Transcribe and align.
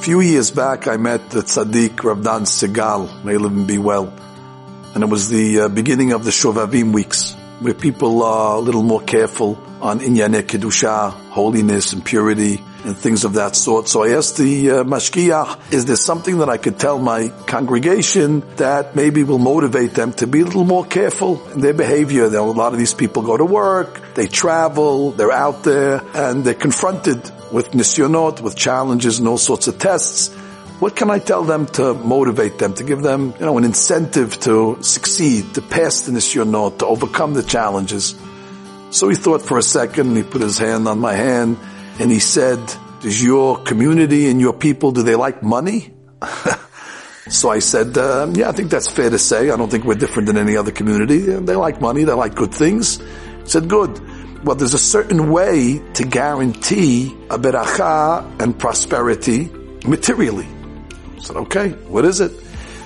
Few 0.00 0.22
years 0.22 0.50
back, 0.50 0.88
I 0.88 0.96
met 0.96 1.28
the 1.28 1.40
tzaddik 1.40 2.02
Rav 2.02 2.22
Dan 2.22 2.44
Segal, 2.44 3.22
may 3.22 3.36
live 3.36 3.52
and 3.52 3.66
be 3.66 3.76
well. 3.76 4.10
And 4.94 5.04
it 5.04 5.10
was 5.10 5.28
the 5.28 5.60
uh, 5.60 5.68
beginning 5.68 6.12
of 6.12 6.24
the 6.24 6.30
Shovavim 6.30 6.94
weeks, 6.94 7.34
where 7.60 7.74
people 7.74 8.22
are 8.22 8.56
a 8.56 8.60
little 8.60 8.82
more 8.82 9.02
careful 9.02 9.62
on 9.82 10.00
Inyane 10.00 10.40
Kedusha, 10.40 11.10
holiness 11.10 11.92
and 11.92 12.02
purity, 12.02 12.64
and 12.82 12.96
things 12.96 13.24
of 13.24 13.34
that 13.34 13.54
sort. 13.54 13.88
So 13.88 14.02
I 14.02 14.16
asked 14.16 14.38
the 14.38 14.70
uh, 14.70 14.84
mashgiach, 14.84 15.70
is 15.70 15.84
there 15.84 15.96
something 15.96 16.38
that 16.38 16.48
I 16.48 16.56
could 16.56 16.78
tell 16.78 16.98
my 16.98 17.28
congregation 17.46 18.42
that 18.56 18.96
maybe 18.96 19.22
will 19.22 19.38
motivate 19.38 19.92
them 19.92 20.14
to 20.14 20.26
be 20.26 20.40
a 20.40 20.44
little 20.46 20.64
more 20.64 20.86
careful 20.86 21.46
in 21.50 21.60
their 21.60 21.74
behavior? 21.74 22.24
a 22.24 22.42
lot 22.42 22.72
of 22.72 22.78
these 22.78 22.94
people 22.94 23.22
go 23.22 23.36
to 23.36 23.44
work, 23.44 24.14
they 24.14 24.28
travel, 24.28 25.10
they're 25.10 25.30
out 25.30 25.62
there, 25.62 26.00
and 26.14 26.42
they're 26.42 26.54
confronted 26.54 27.30
with 27.52 27.70
nisyonot, 27.72 28.40
with 28.40 28.56
challenges 28.56 29.18
and 29.18 29.28
all 29.28 29.38
sorts 29.38 29.68
of 29.68 29.78
tests. 29.78 30.28
What 30.80 30.96
can 30.96 31.10
I 31.10 31.18
tell 31.18 31.44
them 31.44 31.66
to 31.66 31.94
motivate 31.94 32.58
them, 32.58 32.72
to 32.74 32.84
give 32.84 33.02
them, 33.02 33.34
you 33.38 33.44
know, 33.44 33.58
an 33.58 33.64
incentive 33.64 34.40
to 34.40 34.78
succeed, 34.82 35.54
to 35.54 35.62
pass 35.62 36.02
the 36.02 36.12
nisyonot, 36.12 36.78
to 36.78 36.86
overcome 36.86 37.34
the 37.34 37.42
challenges? 37.42 38.14
So 38.90 39.08
he 39.08 39.14
thought 39.14 39.42
for 39.42 39.58
a 39.58 39.62
second, 39.62 40.08
and 40.08 40.16
he 40.16 40.22
put 40.22 40.40
his 40.40 40.58
hand 40.58 40.88
on 40.88 40.98
my 40.98 41.12
hand, 41.12 41.58
and 41.98 42.10
he 42.10 42.18
said, 42.18 42.58
does 43.00 43.22
your 43.22 43.58
community 43.58 44.28
and 44.28 44.40
your 44.40 44.52
people, 44.52 44.92
do 44.92 45.02
they 45.02 45.14
like 45.14 45.42
money? 45.42 45.92
so 47.28 47.50
I 47.50 47.58
said, 47.60 47.96
uh, 47.96 48.30
yeah, 48.32 48.48
I 48.48 48.52
think 48.52 48.70
that's 48.70 48.88
fair 48.88 49.10
to 49.10 49.18
say. 49.18 49.50
I 49.50 49.56
don't 49.56 49.70
think 49.70 49.84
we're 49.84 49.94
different 49.94 50.26
than 50.26 50.36
any 50.36 50.56
other 50.56 50.70
community. 50.70 51.18
They 51.18 51.56
like 51.56 51.80
money. 51.80 52.04
They 52.04 52.12
like 52.12 52.34
good 52.34 52.54
things. 52.54 52.98
He 52.98 53.04
said, 53.44 53.68
good. 53.68 54.00
Well, 54.42 54.56
there's 54.56 54.72
a 54.72 54.78
certain 54.78 55.30
way 55.30 55.82
to 55.94 56.04
guarantee 56.04 57.14
a 57.28 57.38
beracha 57.38 58.40
and 58.40 58.58
prosperity 58.58 59.50
materially. 59.86 60.46
I 60.46 61.20
said, 61.20 61.36
okay, 61.36 61.70
what 61.88 62.06
is 62.06 62.20
it? 62.20 62.32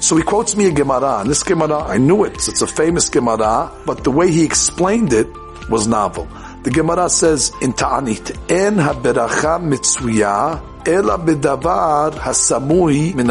So 0.00 0.16
he 0.16 0.22
quotes 0.22 0.56
me 0.56 0.66
a 0.66 0.72
Gemara, 0.72 1.20
and 1.20 1.30
this 1.30 1.42
Gemara, 1.42 1.78
I 1.78 1.96
knew 1.96 2.24
it. 2.24 2.34
It's 2.34 2.60
a 2.60 2.66
famous 2.66 3.08
Gemara, 3.08 3.72
but 3.86 4.04
the 4.04 4.10
way 4.10 4.30
he 4.30 4.44
explained 4.44 5.12
it 5.12 5.26
was 5.70 5.86
novel. 5.88 6.28
The 6.62 6.70
Gemara 6.70 7.08
says 7.08 7.52
in 7.62 7.72
Ta'anit, 7.72 8.50
En 8.50 8.76
haberacha 8.76 9.60
mitzviyah, 9.60 10.86
ela 10.86 11.18
bedavar 11.18 12.12
hasamui 12.12 13.14
min 13.14 13.30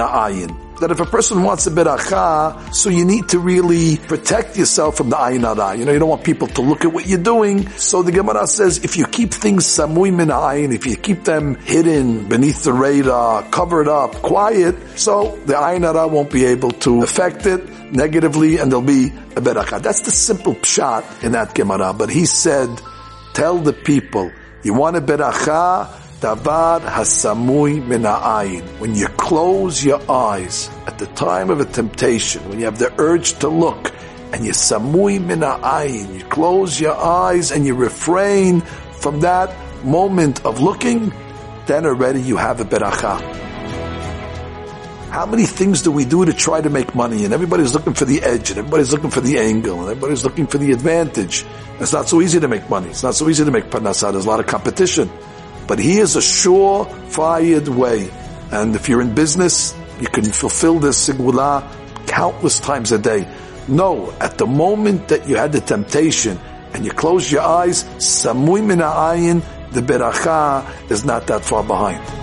that 0.80 0.92
if 0.92 1.00
a 1.00 1.06
person 1.06 1.44
wants 1.44 1.66
a 1.68 1.72
beracha, 1.72 2.74
so 2.74 2.90
you 2.90 3.06
need 3.06 3.30
to 3.30 3.40
really 3.40 3.98
protect 3.98 4.58
yourself 4.58 4.98
from 4.98 5.10
the 5.10 5.16
ayin 5.16 5.42
hara. 5.42 5.76
You 5.76 5.86
know, 5.86 5.92
you 5.92 6.00
don't 6.00 6.10
want 6.10 6.24
people 6.24 6.48
to 6.48 6.62
look 6.62 6.86
at 6.86 6.94
what 6.94 7.08
you're 7.08 7.18
doing. 7.18 7.68
So 7.72 8.04
the 8.04 8.12
Gemara 8.12 8.46
says, 8.48 8.84
if 8.84 8.98
you 8.98 9.06
keep 9.06 9.32
things 9.32 9.66
samui 9.66 10.14
min 10.14 10.30
ayin, 10.30 10.74
if 10.74 10.86
you 10.86 10.96
keep 10.96 11.24
them 11.24 11.56
hidden 11.56 12.30
beneath 12.30 12.64
the 12.64 12.74
radar, 12.74 13.44
covered 13.50 13.88
up, 13.88 14.14
quiet, 14.16 14.76
so 14.98 15.36
the 15.46 15.54
ayin 15.54 15.82
hara 15.82 16.08
won't 16.08 16.32
be 16.32 16.46
able 16.46 16.72
to 16.72 17.04
affect 17.04 17.46
it 17.46 17.68
negatively, 17.92 18.58
and 18.58 18.72
there'll 18.72 18.86
be 18.86 19.08
a 19.08 19.42
beracha. 19.42 19.82
That's 19.82 20.02
the 20.02 20.12
simple 20.12 20.56
pshat 20.56 21.24
in 21.24 21.32
that 21.32 21.56
Gemara. 21.56 21.94
But 21.94 22.10
he 22.10 22.26
said, 22.26 22.70
tell 23.38 23.60
the 23.60 23.72
people, 23.72 24.32
you 24.64 24.74
want 24.74 24.98
a 24.98 25.00
beracha, 25.00 25.86
davar 26.22 26.82
hasamui 26.82 27.86
min 27.86 28.02
When 28.80 28.96
you 28.96 29.06
close 29.10 29.86
your 29.86 30.02
eyes 30.10 30.72
at 30.88 30.98
the 30.98 31.06
time 31.06 31.52
of 31.52 31.60
a 31.60 31.66
temptation, 31.66 32.50
when 32.50 32.58
you 32.58 32.66
have 32.66 32.80
the 32.80 32.92
urge 32.98 33.34
to 33.42 33.48
look, 33.48 33.94
and 34.34 34.44
you 34.44 34.54
samui 34.54 35.24
min 35.24 35.44
you 36.18 36.24
close 36.26 36.82
your 36.82 36.98
eyes 36.98 37.52
and 37.52 37.64
you 37.64 37.76
refrain 37.76 38.62
from 39.02 39.20
that 39.20 39.54
moment 39.86 40.44
of 40.44 40.60
looking, 40.60 41.14
then 41.68 41.86
already 41.86 42.22
you 42.22 42.38
have 42.38 42.60
a 42.60 42.66
beracha. 42.66 43.47
How 45.10 45.26
many 45.26 45.46
things 45.46 45.82
do 45.82 45.92
we 45.92 46.06
do 46.06 46.26
to 46.26 46.34
try 46.34 46.62
to 46.62 46.70
make 46.70 46.94
money? 46.94 47.24
And 47.26 47.34
everybody's 47.34 47.74
looking 47.74 47.94
for 47.94 48.06
the 48.06 48.22
edge, 48.22 48.50
and 48.50 48.60
everybody's 48.60 48.92
looking 48.92 49.10
for 49.10 49.22
the 49.22 49.40
angle, 49.40 49.80
and 49.80 49.90
everybody's 49.90 50.24
looking 50.24 50.48
for 50.48 50.58
the 50.58 50.72
advantage. 50.72 51.46
It's 51.80 51.94
not 51.94 52.10
so 52.10 52.22
easy 52.22 52.40
to 52.40 52.48
make 52.48 52.70
money. 52.70 52.90
It's 52.90 53.04
not 53.04 53.16
so 53.16 53.30
easy 53.30 53.46
to 53.46 53.52
make 53.52 53.66
parnasah. 53.66 54.12
There's 54.12 54.26
a 54.26 54.28
lot 54.28 54.40
of 54.40 54.48
competition. 54.48 55.10
But 55.66 55.80
he 55.80 56.00
is 56.00 56.16
a 56.16 56.22
sure-fired 56.22 57.68
way. 57.68 58.10
And 58.52 58.76
if 58.76 58.90
you're 58.90 59.02
in 59.02 59.16
business, 59.16 59.74
you 60.00 60.08
can 60.08 60.26
fulfill 60.26 60.80
this 60.80 61.10
segula 61.10 61.64
countless 62.08 62.60
times 62.60 62.92
a 62.92 63.00
day. 63.00 63.28
No, 63.68 64.14
at 64.20 64.38
the 64.38 64.46
moment 64.46 65.10
that 65.10 65.28
you 65.28 65.36
had 65.36 65.52
the 65.52 65.62
temptation 65.62 66.40
and 66.74 66.86
you 66.86 66.92
close 66.92 67.32
your 67.32 67.42
eyes, 67.42 67.84
samui 67.98 68.64
min 68.64 68.80
the 69.72 69.82
beracha 69.82 70.92
is 70.92 71.04
not 71.04 71.28
that 71.28 71.44
far 71.44 71.64
behind. 71.64 72.17